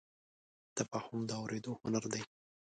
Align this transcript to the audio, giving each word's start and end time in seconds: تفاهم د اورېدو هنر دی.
تفاهم 0.77 1.19
د 1.27 1.31
اورېدو 1.39 1.71
هنر 1.81 2.03
دی. 2.13 2.21